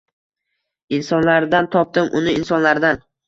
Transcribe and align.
Insonlardan 0.97 1.69
topdim 1.77 2.09
uni, 2.21 2.35
insonlardan. 2.41 3.05